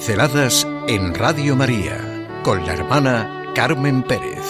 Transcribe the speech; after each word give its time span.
Pinceladas 0.00 0.66
en 0.88 1.14
Radio 1.14 1.54
María 1.56 2.40
con 2.42 2.64
la 2.64 2.72
hermana 2.72 3.52
Carmen 3.54 4.02
Pérez. 4.02 4.46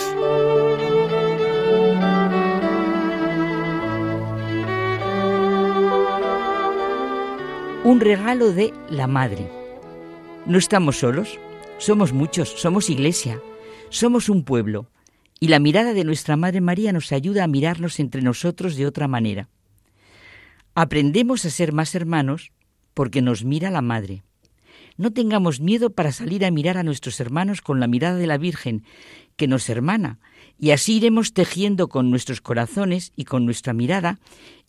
Un 7.83 7.99
regalo 7.99 8.53
de 8.53 8.73
la 8.91 9.09
Madre. 9.09 9.51
No 10.47 10.57
estamos 10.57 11.01
solos, 11.01 11.41
somos 11.79 12.13
muchos, 12.13 12.51
somos 12.51 12.89
iglesia, 12.89 13.43
somos 13.89 14.29
un 14.29 14.45
pueblo, 14.45 14.89
y 15.41 15.49
la 15.49 15.59
mirada 15.59 15.95
de 15.95 16.05
nuestra 16.05 16.37
Madre 16.37 16.61
María 16.61 16.93
nos 16.93 17.11
ayuda 17.11 17.43
a 17.43 17.49
mirarnos 17.49 17.99
entre 17.99 18.23
nosotros 18.23 18.77
de 18.77 18.87
otra 18.87 19.09
manera. 19.09 19.49
Aprendemos 20.77 21.45
a 21.45 21.51
ser 21.51 21.73
más 21.73 21.97
hermanos 21.97 22.53
porque 22.95 23.21
nos 23.21 23.43
mira 23.43 23.73
la 23.73 23.83
Madre. 23.83 24.23
No 25.01 25.15
tengamos 25.15 25.61
miedo 25.61 25.89
para 25.89 26.13
salir 26.13 26.45
a 26.45 26.51
mirar 26.51 26.77
a 26.77 26.83
nuestros 26.83 27.21
hermanos 27.21 27.63
con 27.63 27.81
la 27.81 27.87
mirada 27.87 28.19
de 28.19 28.27
la 28.27 28.37
Virgen, 28.37 28.85
que 29.37 29.49
nos 29.49 29.71
hermana, 29.71 30.19
y 30.59 30.73
así 30.73 30.99
iremos 30.99 31.33
tejiendo 31.33 31.89
con 31.89 32.11
nuestros 32.11 32.43
corazones 32.43 33.11
y 33.17 33.25
con 33.25 33.47
nuestra 33.47 33.73
mirada 33.73 34.19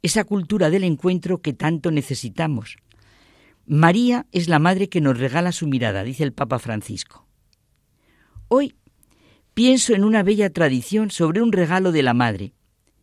esa 0.02 0.24
cultura 0.24 0.70
del 0.70 0.86
encuentro 0.86 1.42
que 1.42 1.52
tanto 1.52 1.92
necesitamos. 1.92 2.78
María 3.66 4.26
es 4.32 4.48
la 4.48 4.58
madre 4.58 4.88
que 4.88 5.02
nos 5.02 5.20
regala 5.20 5.52
su 5.52 5.68
mirada, 5.68 6.02
dice 6.06 6.24
el 6.24 6.32
Papa 6.32 6.60
Francisco. 6.60 7.28
Hoy 8.48 8.76
pienso 9.54 9.94
en 9.94 10.06
una 10.06 10.24
bella 10.24 10.50
tradición 10.50 11.12
sobre 11.12 11.42
un 11.42 11.52
regalo 11.52 11.92
de 11.92 12.04
la 12.04 12.14
madre, 12.14 12.54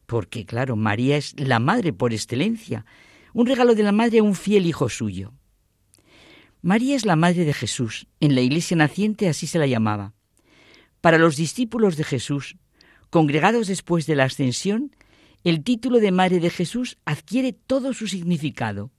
porque 0.06 0.46
claro, 0.46 0.76
María 0.76 1.18
es 1.18 1.38
la 1.38 1.58
madre 1.58 1.92
por 1.92 2.14
excelencia, 2.14 2.86
un 3.34 3.44
regalo 3.44 3.74
de 3.74 3.82
la 3.82 3.92
madre 3.92 4.20
a 4.20 4.22
un 4.22 4.34
fiel 4.34 4.64
hijo 4.64 4.88
suyo. 4.88 5.34
María 6.62 6.96
es 6.96 7.06
la 7.06 7.16
madre 7.16 7.44
de 7.44 7.52
Jesús, 7.52 8.06
en 8.20 8.34
la 8.34 8.40
iglesia 8.40 8.76
naciente 8.76 9.28
así 9.28 9.46
se 9.46 9.58
la 9.58 9.66
llamaba. 9.66 10.14
Para 11.00 11.18
los 11.18 11.36
discípulos 11.36 11.96
de 11.96 12.04
Jesús, 12.04 12.56
congregados 13.10 13.68
después 13.68 14.06
de 14.06 14.16
la 14.16 14.24
ascensión, 14.24 14.90
el 15.44 15.62
título 15.62 16.00
de 16.00 16.10
Madre 16.10 16.40
de 16.40 16.50
Jesús 16.50 16.98
adquiere 17.04 17.52
todo 17.52 17.94
su 17.94 18.08
significado. 18.08 18.90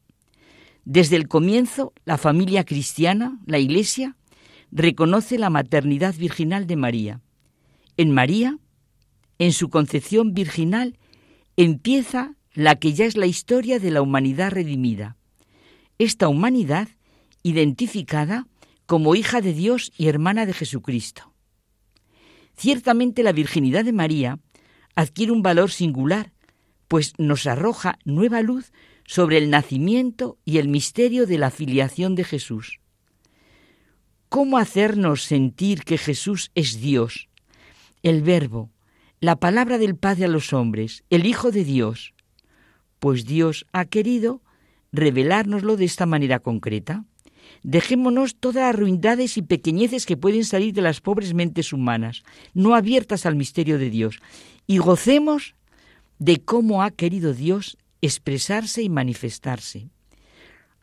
Desde 0.85 1.17
el 1.17 1.27
comienzo, 1.27 1.93
la 2.05 2.17
familia 2.17 2.63
cristiana, 2.63 3.39
la 3.45 3.59
Iglesia, 3.59 4.15
reconoce 4.71 5.37
la 5.37 5.49
maternidad 5.49 6.15
virginal 6.15 6.65
de 6.65 6.75
María. 6.77 7.21
En 7.97 8.11
María, 8.11 8.57
en 9.37 9.51
su 9.51 9.69
concepción 9.69 10.33
virginal, 10.33 10.97
empieza 11.57 12.35
la 12.53 12.77
que 12.77 12.93
ya 12.93 13.05
es 13.05 13.17
la 13.17 13.25
historia 13.25 13.79
de 13.79 13.91
la 13.91 14.01
humanidad 14.01 14.51
redimida. 14.51 15.17
Esta 15.97 16.29
humanidad 16.29 16.87
identificada 17.43 18.47
como 18.85 19.15
hija 19.15 19.41
de 19.41 19.53
Dios 19.53 19.91
y 19.97 20.07
hermana 20.07 20.45
de 20.45 20.53
Jesucristo. 20.53 21.33
Ciertamente 22.55 23.23
la 23.23 23.31
virginidad 23.31 23.85
de 23.85 23.93
María 23.93 24.39
adquiere 24.95 25.31
un 25.31 25.41
valor 25.41 25.71
singular, 25.71 26.33
pues 26.87 27.13
nos 27.17 27.47
arroja 27.47 27.99
nueva 28.03 28.41
luz 28.41 28.73
sobre 29.05 29.37
el 29.37 29.49
nacimiento 29.49 30.37
y 30.43 30.57
el 30.57 30.67
misterio 30.67 31.25
de 31.25 31.37
la 31.37 31.51
filiación 31.51 32.15
de 32.15 32.23
Jesús. 32.23 32.79
¿Cómo 34.27 34.57
hacernos 34.57 35.23
sentir 35.23 35.83
que 35.83 35.97
Jesús 35.97 36.51
es 36.53 36.79
Dios, 36.79 37.29
el 38.03 38.21
Verbo, 38.21 38.71
la 39.19 39.37
palabra 39.37 39.77
del 39.77 39.95
Padre 39.95 40.25
a 40.25 40.27
los 40.27 40.53
hombres, 40.53 41.03
el 41.09 41.25
Hijo 41.25 41.51
de 41.51 41.63
Dios? 41.63 42.13
Pues 42.99 43.25
Dios 43.25 43.65
ha 43.71 43.85
querido 43.85 44.43
revelárnoslo 44.91 45.77
de 45.77 45.85
esta 45.85 46.05
manera 46.05 46.39
concreta. 46.39 47.05
Dejémonos 47.63 48.35
todas 48.35 48.63
las 48.63 48.75
ruindades 48.75 49.37
y 49.37 49.41
pequeñeces 49.41 50.05
que 50.05 50.17
pueden 50.17 50.45
salir 50.45 50.73
de 50.73 50.81
las 50.81 51.01
pobres 51.01 51.33
mentes 51.33 51.73
humanas, 51.73 52.23
no 52.53 52.75
abiertas 52.75 53.25
al 53.25 53.35
misterio 53.35 53.77
de 53.77 53.89
Dios, 53.89 54.19
y 54.67 54.77
gocemos 54.77 55.55
de 56.19 56.37
cómo 56.37 56.83
ha 56.83 56.91
querido 56.91 57.33
Dios 57.33 57.77
expresarse 58.01 58.81
y 58.81 58.89
manifestarse. 58.89 59.89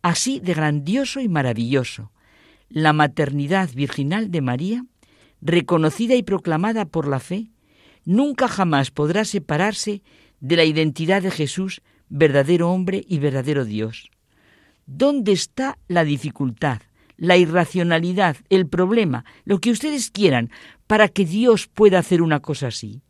Así 0.03 0.41
de 0.41 0.55
grandioso 0.55 1.21
y 1.21 1.29
maravilloso, 1.29 2.13
la 2.69 2.93
maternidad 2.93 3.71
virginal 3.75 4.31
de 4.31 4.41
María, 4.41 4.85
reconocida 5.41 6.15
y 6.15 6.23
proclamada 6.23 6.85
por 6.85 7.07
la 7.09 7.21
fe, 7.21 7.51
nunca 8.05 8.49
jamás 8.49 8.91
podrá 8.91 9.25
separarse 9.25 10.03
de 10.41 10.57
la 10.57 10.65
identidad 10.65 11.23
de 11.23 11.31
Jesús, 11.31 11.83
verdadero 12.09 12.71
hombre 12.71 13.05
y 13.09 13.19
verdadero 13.19 13.65
Dios. 13.65 14.11
¿Dónde 14.87 15.33
está 15.33 15.79
la 15.89 16.05
dificultad, 16.05 16.81
la 17.17 17.37
irracionalidad, 17.37 18.37
el 18.51 18.69
problema, 18.69 19.25
lo 19.45 19.61
que 19.61 19.73
ustedes 19.73 20.11
quieran, 20.11 20.51
para 20.87 21.09
que 21.09 21.25
Dios 21.25 21.67
pueda 21.67 21.99
hacer 21.99 22.23
una 22.23 22.41
cosa 22.41 22.69
así? 22.69 23.03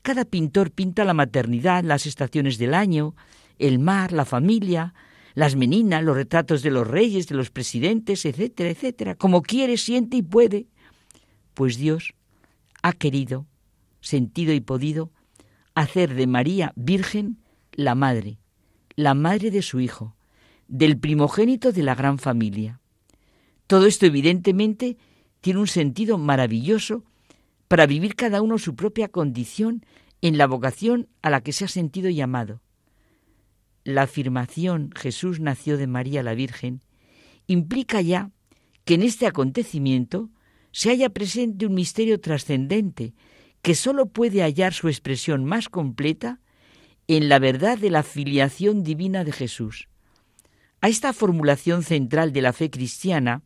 Cada 0.00 0.24
pintor 0.24 0.70
pinta 0.70 1.04
la 1.04 1.12
maternidad, 1.12 1.84
las 1.84 2.06
estaciones 2.06 2.56
del 2.56 2.72
año, 2.72 3.14
el 3.58 3.78
mar, 3.78 4.12
la 4.12 4.24
familia, 4.24 4.94
las 5.34 5.54
meninas, 5.54 6.02
los 6.02 6.16
retratos 6.16 6.62
de 6.62 6.70
los 6.70 6.86
reyes, 6.86 7.28
de 7.28 7.34
los 7.34 7.50
presidentes, 7.50 8.24
etcétera, 8.24 8.70
etcétera, 8.70 9.14
como 9.16 9.42
quiere, 9.42 9.76
siente 9.76 10.16
y 10.16 10.22
puede. 10.22 10.66
Pues 11.52 11.76
Dios 11.76 12.14
ha 12.82 12.94
querido, 12.94 13.46
sentido 14.00 14.54
y 14.54 14.60
podido 14.60 15.12
hacer 15.74 16.14
de 16.14 16.26
María 16.26 16.72
Virgen 16.74 17.38
la 17.72 17.94
madre, 17.94 18.38
la 18.96 19.12
madre 19.12 19.50
de 19.50 19.60
su 19.60 19.80
Hijo, 19.80 20.16
del 20.70 20.98
primogénito 20.98 21.72
de 21.72 21.82
la 21.82 21.96
gran 21.96 22.18
familia. 22.20 22.80
Todo 23.66 23.86
esto 23.86 24.06
evidentemente 24.06 24.96
tiene 25.40 25.58
un 25.58 25.66
sentido 25.66 26.16
maravilloso 26.16 27.04
para 27.66 27.86
vivir 27.86 28.14
cada 28.14 28.40
uno 28.40 28.56
su 28.56 28.76
propia 28.76 29.08
condición 29.08 29.84
en 30.22 30.38
la 30.38 30.46
vocación 30.46 31.08
a 31.22 31.30
la 31.30 31.40
que 31.40 31.52
se 31.52 31.64
ha 31.64 31.68
sentido 31.68 32.08
llamado. 32.08 32.62
La 33.82 34.02
afirmación 34.02 34.90
Jesús 34.94 35.40
nació 35.40 35.76
de 35.76 35.88
María 35.88 36.22
la 36.22 36.34
Virgen 36.34 36.82
implica 37.48 38.00
ya 38.00 38.30
que 38.84 38.94
en 38.94 39.02
este 39.02 39.26
acontecimiento 39.26 40.30
se 40.70 40.90
haya 40.90 41.10
presente 41.10 41.66
un 41.66 41.74
misterio 41.74 42.20
trascendente 42.20 43.12
que 43.60 43.74
sólo 43.74 44.06
puede 44.06 44.42
hallar 44.42 44.72
su 44.72 44.88
expresión 44.88 45.44
más 45.44 45.68
completa 45.68 46.40
en 47.08 47.28
la 47.28 47.40
verdad 47.40 47.76
de 47.76 47.90
la 47.90 48.04
filiación 48.04 48.84
divina 48.84 49.24
de 49.24 49.32
Jesús. 49.32 49.89
A 50.80 50.88
esta 50.88 51.12
formulación 51.12 51.82
central 51.82 52.32
de 52.32 52.42
la 52.42 52.52
fe 52.52 52.70
cristiana 52.70 53.42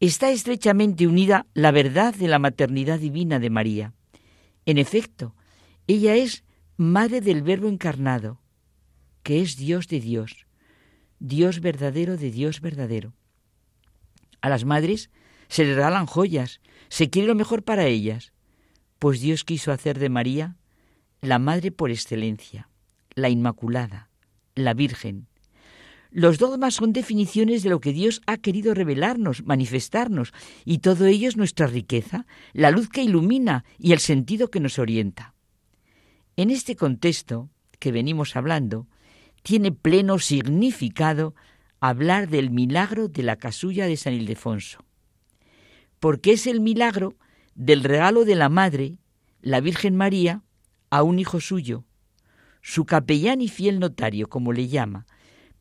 está 0.00 0.30
estrechamente 0.30 1.06
unida 1.06 1.46
la 1.54 1.70
verdad 1.70 2.14
de 2.14 2.28
la 2.28 2.38
maternidad 2.38 2.98
divina 2.98 3.38
de 3.38 3.50
María. 3.50 3.92
En 4.66 4.78
efecto, 4.78 5.34
ella 5.86 6.16
es 6.16 6.44
madre 6.76 7.20
del 7.20 7.42
Verbo 7.42 7.68
encarnado, 7.68 8.40
que 9.22 9.40
es 9.40 9.56
Dios 9.56 9.86
de 9.86 10.00
Dios, 10.00 10.46
Dios 11.20 11.60
verdadero 11.60 12.16
de 12.16 12.30
Dios 12.30 12.60
verdadero. 12.60 13.14
A 14.40 14.48
las 14.48 14.64
madres 14.64 15.10
se 15.48 15.64
les 15.64 15.76
regalan 15.76 16.06
joyas, 16.06 16.60
se 16.88 17.10
quiere 17.10 17.28
lo 17.28 17.34
mejor 17.34 17.62
para 17.62 17.86
ellas, 17.86 18.32
pues 18.98 19.20
Dios 19.20 19.44
quiso 19.44 19.70
hacer 19.72 19.98
de 19.98 20.08
María 20.08 20.56
la 21.20 21.38
madre 21.38 21.70
por 21.70 21.90
excelencia, 21.90 22.68
la 23.14 23.28
Inmaculada, 23.28 24.10
la 24.54 24.74
Virgen, 24.74 25.28
los 26.16 26.38
dogmas 26.38 26.72
son 26.72 26.94
definiciones 26.94 27.62
de 27.62 27.68
lo 27.68 27.78
que 27.78 27.92
Dios 27.92 28.22
ha 28.26 28.38
querido 28.38 28.72
revelarnos, 28.72 29.44
manifestarnos, 29.44 30.32
y 30.64 30.78
todo 30.78 31.04
ello 31.04 31.28
es 31.28 31.36
nuestra 31.36 31.66
riqueza, 31.66 32.24
la 32.54 32.70
luz 32.70 32.88
que 32.88 33.02
ilumina 33.02 33.66
y 33.78 33.92
el 33.92 33.98
sentido 33.98 34.48
que 34.48 34.58
nos 34.58 34.78
orienta. 34.78 35.34
En 36.34 36.48
este 36.48 36.74
contexto 36.74 37.50
que 37.78 37.92
venimos 37.92 38.34
hablando, 38.34 38.88
tiene 39.42 39.72
pleno 39.72 40.18
significado 40.18 41.34
hablar 41.80 42.30
del 42.30 42.50
milagro 42.50 43.08
de 43.08 43.22
la 43.22 43.36
casulla 43.36 43.86
de 43.86 43.98
San 43.98 44.14
Ildefonso, 44.14 44.86
porque 46.00 46.32
es 46.32 46.46
el 46.46 46.60
milagro 46.60 47.12
del 47.54 47.84
regalo 47.84 48.24
de 48.24 48.36
la 48.36 48.48
Madre, 48.48 48.96
la 49.42 49.60
Virgen 49.60 49.96
María, 49.96 50.42
a 50.88 51.02
un 51.02 51.18
hijo 51.18 51.40
suyo, 51.40 51.84
su 52.62 52.86
capellán 52.86 53.42
y 53.42 53.48
fiel 53.48 53.80
notario, 53.80 54.30
como 54.30 54.54
le 54.54 54.68
llama, 54.68 55.04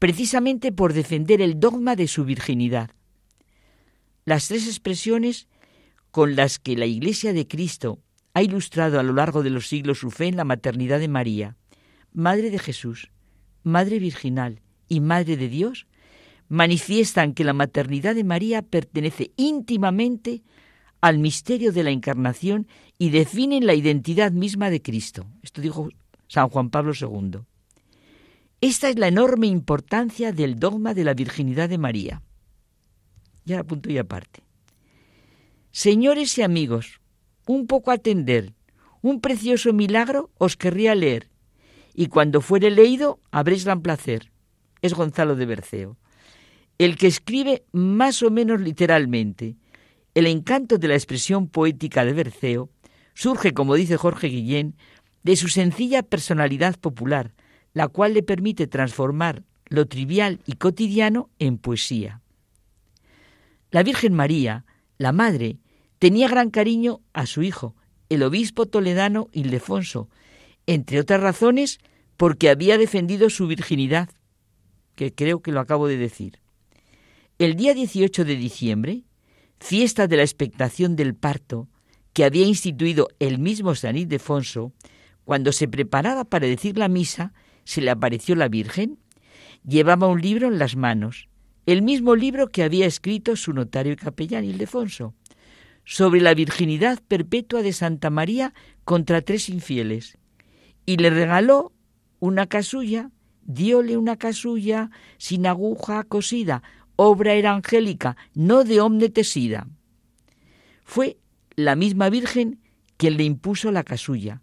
precisamente 0.06 0.72
por 0.72 0.94
defender 0.94 1.42
el 1.42 1.60
dogma 1.60 1.96
de 1.96 2.08
su 2.08 2.26
virginidad. 2.26 2.92
Las 4.24 4.48
tres 4.48 4.68
expresiones 4.68 5.48
con 6.12 6.36
las 6.36 6.60
que 6.60 6.78
la 6.78 6.86
Iglesia 6.86 7.34
de 7.34 7.48
Cristo 7.48 7.98
ha 8.36 8.44
ilustrado 8.44 9.00
a 9.00 9.04
lo 9.04 9.14
largo 9.14 9.42
de 9.42 9.50
los 9.50 9.68
siglos 9.68 9.98
su 9.98 10.12
fe 10.12 10.28
en 10.28 10.38
la 10.38 10.44
maternidad 10.44 11.00
de 11.00 11.08
María, 11.08 11.58
Madre 12.14 12.52
de 12.52 12.60
Jesús, 12.60 13.10
Madre 13.64 13.98
Virginal 13.98 14.62
y 14.88 15.00
Madre 15.00 15.38
de 15.38 15.50
Dios, 15.50 15.88
manifiestan 16.50 17.34
que 17.34 17.44
la 17.44 17.54
maternidad 17.54 18.14
de 18.14 18.26
María 18.26 18.62
pertenece 18.62 19.32
íntimamente 19.38 20.44
al 21.02 21.18
misterio 21.18 21.72
de 21.72 21.84
la 21.84 21.90
encarnación 21.90 22.68
y 23.00 23.10
definen 23.10 23.66
la 23.66 23.74
identidad 23.74 24.32
misma 24.32 24.70
de 24.70 24.84
Cristo. 24.84 25.26
Esto 25.42 25.62
dijo 25.62 25.90
San 26.28 26.50
Juan 26.50 26.70
Pablo 26.70 26.94
II. 26.94 27.40
Esta 28.68 28.90
es 28.90 28.98
la 28.98 29.10
enorme 29.10 29.46
importancia 29.46 30.32
del 30.32 30.58
dogma 30.58 30.96
de 30.96 31.04
la 31.04 31.14
virginidad 31.14 31.70
de 31.70 31.78
María. 31.78 32.24
Ya 33.46 33.64
punto 33.64 33.92
y 33.92 34.00
aparte. 34.00 34.42
Señores 35.70 36.36
y 36.40 36.42
amigos, 36.42 37.00
un 37.46 37.68
poco 37.68 37.92
atender, 37.92 38.56
un 39.04 39.22
precioso 39.22 39.72
milagro 39.72 40.32
os 40.40 40.58
querría 40.58 40.96
leer, 40.96 41.30
y 41.94 42.08
cuando 42.08 42.42
fuere 42.42 42.72
leído 42.72 43.20
habréis 43.30 43.66
gran 43.66 43.84
placer. 43.84 44.32
Es 44.82 44.96
Gonzalo 44.96 45.36
de 45.36 45.46
Berceo. 45.46 45.98
El 46.80 46.98
que 46.98 47.06
escribe 47.06 47.66
más 47.72 48.24
o 48.24 48.32
menos 48.32 48.62
literalmente. 48.62 49.58
El 50.16 50.26
encanto 50.26 50.80
de 50.80 50.88
la 50.88 50.96
expresión 50.96 51.50
poética 51.50 52.04
de 52.04 52.14
Berceo 52.14 52.72
surge, 53.14 53.54
como 53.54 53.76
dice 53.76 53.96
Jorge 53.96 54.26
Guillén, 54.26 54.76
de 55.22 55.36
su 55.36 55.50
sencilla 55.50 56.02
personalidad 56.02 56.80
popular, 56.80 57.36
la 57.76 57.90
cual 57.90 58.14
le 58.14 58.24
permite 58.24 58.68
transformar 58.68 59.44
lo 59.68 59.86
trivial 59.86 60.40
y 60.46 60.54
cotidiano 60.54 61.30
en 61.40 61.58
poesía. 61.58 62.22
La 63.70 63.84
Virgen 63.84 64.14
María, 64.14 64.66
la 64.98 65.12
Madre, 65.12 65.58
tenía 66.00 66.30
gran 66.30 66.50
cariño 66.52 67.02
a 67.12 67.26
su 67.26 67.44
hijo, 67.44 67.76
el 68.08 68.24
obispo 68.24 68.66
toledano 68.66 69.28
Ildefonso, 69.34 70.10
entre 70.66 71.02
otras 71.02 71.22
razones 71.22 71.80
porque 72.16 72.50
había 72.50 72.78
defendido 72.78 73.30
su 73.30 73.46
virginidad, 73.46 74.10
que 74.96 75.14
creo 75.14 75.42
que 75.42 75.52
lo 75.52 75.60
acabo 75.60 75.88
de 75.88 75.98
decir. 75.98 76.40
El 77.40 77.58
día 77.58 77.74
18 77.74 78.24
de 78.24 78.38
diciembre, 78.38 79.04
fiesta 79.60 80.08
de 80.08 80.16
la 80.16 80.24
expectación 80.24 80.96
del 80.96 81.14
parto, 81.14 81.68
que 82.14 82.24
había 82.24 82.46
instituido 82.46 83.10
el 83.20 83.38
mismo 83.40 83.76
San 83.76 83.98
Ildefonso, 83.98 84.72
cuando 85.26 85.52
se 85.52 85.68
preparaba 85.68 86.24
para 86.24 86.48
decir 86.48 86.78
la 86.78 86.88
misa, 86.88 87.34
se 87.66 87.82
le 87.82 87.92
apareció 87.92 88.36
la 88.36 88.48
Virgen. 88.48 89.00
Llevaba 89.68 90.08
un 90.08 90.22
libro 90.22 90.48
en 90.48 90.60
las 90.60 90.76
manos, 90.76 91.28
el 91.66 91.82
mismo 91.82 92.16
libro 92.16 92.50
que 92.50 92.64
había 92.64 92.86
escrito 92.86 93.36
su 93.36 93.52
notario 93.52 93.94
y 93.94 93.96
capellán 93.96 94.46
Ildefonso, 94.46 95.16
sobre 95.84 96.22
la 96.22 96.34
virginidad 96.34 97.02
perpetua 97.08 97.62
de 97.62 97.74
Santa 97.74 98.10
María 98.10 98.54
contra 98.84 99.22
tres 99.22 99.50
infieles, 99.50 100.18
y 100.86 100.98
le 100.98 101.10
regaló 101.10 101.74
una 102.20 102.48
casulla, 102.48 103.10
diole 103.44 103.98
una 103.98 104.18
casulla 104.18 104.92
sin 105.18 105.48
aguja 105.48 106.04
cosida, 106.04 106.64
obra 106.96 107.34
era 107.34 107.54
angélica, 107.54 108.16
no 108.34 108.64
de 108.64 108.82
omne 108.82 109.10
tesida. 109.10 109.68
Fue 110.84 111.18
la 111.56 111.76
misma 111.76 112.10
Virgen 112.10 112.60
quien 112.98 113.18
le 113.18 113.24
impuso 113.24 113.72
la 113.72 113.84
casulla, 113.84 114.42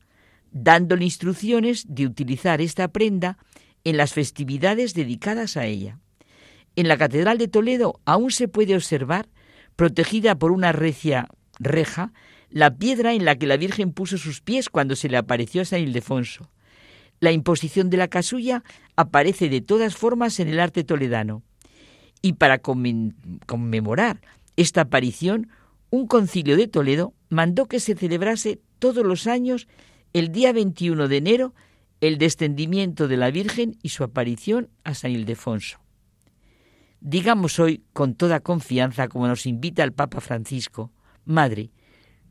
dándole 0.52 1.04
instrucciones 1.04 1.84
de 1.88 2.06
utilizar 2.06 2.60
esta 2.60 2.88
prenda 2.88 3.38
en 3.84 3.96
las 3.96 4.12
festividades 4.12 4.94
dedicadas 4.94 5.56
a 5.56 5.66
ella. 5.66 5.98
En 6.76 6.88
la 6.88 6.96
Catedral 6.96 7.38
de 7.38 7.48
Toledo 7.48 8.00
aún 8.04 8.30
se 8.30 8.48
puede 8.48 8.74
observar, 8.74 9.28
protegida 9.76 10.38
por 10.38 10.52
una 10.52 10.72
recia 10.72 11.28
reja, 11.58 12.12
la 12.50 12.76
piedra 12.76 13.14
en 13.14 13.24
la 13.24 13.36
que 13.36 13.46
la 13.46 13.56
Virgen 13.56 13.92
puso 13.92 14.18
sus 14.18 14.40
pies 14.40 14.68
cuando 14.68 14.94
se 14.94 15.08
le 15.08 15.16
apareció 15.16 15.62
a 15.62 15.64
San 15.64 15.80
Ildefonso. 15.80 16.50
La 17.18 17.32
imposición 17.32 17.88
de 17.88 17.96
la 17.96 18.08
casulla 18.08 18.62
aparece 18.96 19.48
de 19.48 19.60
todas 19.60 19.96
formas 19.96 20.38
en 20.40 20.48
el 20.48 20.60
arte 20.60 20.84
toledano. 20.84 21.42
Y 22.20 22.34
para 22.34 22.58
conmemorar 22.58 24.20
esta 24.56 24.82
aparición, 24.82 25.48
un 25.90 26.06
concilio 26.06 26.56
de 26.56 26.68
Toledo 26.68 27.14
mandó 27.28 27.66
que 27.66 27.80
se 27.80 27.94
celebrase 27.94 28.60
todos 28.78 29.04
los 29.04 29.26
años 29.26 29.66
el 30.12 30.32
día 30.32 30.52
21 30.52 31.08
de 31.08 31.16
enero 31.16 31.54
el 32.00 32.18
descendimiento 32.18 33.06
de 33.06 33.16
la 33.16 33.30
Virgen 33.30 33.78
y 33.80 33.90
su 33.90 34.02
aparición 34.02 34.68
a 34.82 34.94
San 34.94 35.12
Ildefonso. 35.12 35.78
Digamos 37.00 37.60
hoy 37.60 37.84
con 37.92 38.14
toda 38.14 38.40
confianza, 38.40 39.08
como 39.08 39.28
nos 39.28 39.46
invita 39.46 39.84
el 39.84 39.92
Papa 39.92 40.20
Francisco, 40.20 40.92
Madre, 41.24 41.70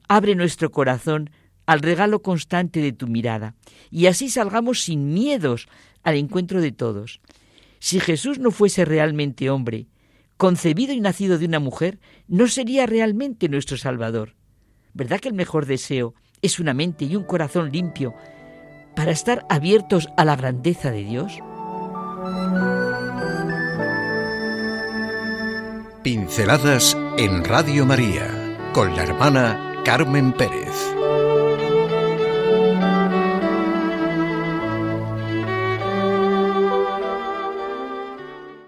abre 0.10 0.36
nuestro 0.36 0.72
corazón 0.72 1.30
al 1.66 1.80
regalo 1.80 2.22
constante 2.22 2.81
de 2.81 2.92
tu 2.92 3.07
mirada, 3.07 3.56
y 3.89 4.07
así 4.07 4.30
salgamos 4.30 4.81
sin 4.81 5.13
miedos 5.13 5.68
al 6.04 6.16
encuentro 6.16 6.60
de 6.60 6.74
todos. 6.74 7.22
Si 7.80 8.01
Jesús 8.01 8.39
no 8.39 8.51
fuese 8.51 8.83
realmente 8.83 9.50
hombre, 9.50 9.88
concebido 10.36 10.94
y 10.94 11.00
nacido 11.00 11.38
de 11.38 11.45
una 11.45 11.60
mujer, 11.60 12.00
no 12.28 12.48
sería 12.48 12.86
realmente 12.88 13.48
nuestro 13.48 13.78
Salvador. 13.78 14.36
¿Verdad 14.94 15.22
que 15.22 15.30
el 15.30 15.33
mejor 15.33 15.66
deseo 15.66 16.13
es 16.41 16.59
una 16.59 16.73
mente 16.73 17.05
y 17.05 17.15
un 17.15 17.23
corazón 17.23 17.71
limpio 17.71 18.13
para 18.95 19.11
estar 19.11 19.45
abiertos 19.49 20.09
a 20.17 20.25
la 20.25 20.35
grandeza 20.35 20.91
de 20.91 21.03
Dios? 21.03 21.39
Pinceladas 26.03 26.97
en 27.17 27.43
Radio 27.43 27.85
María 27.85 28.27
con 28.73 28.95
la 28.95 29.03
hermana 29.03 29.81
Carmen 29.85 30.33
Pérez. 30.33 31.00